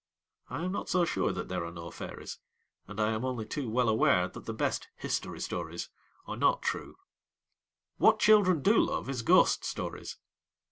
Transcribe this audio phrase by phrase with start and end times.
[0.49, 2.39] I am not so sure that there are no fairies,
[2.87, 5.89] and I am only too well aware that the best 'history stories'
[6.25, 6.97] are not true.
[7.97, 10.17] What children do love is ghost stories.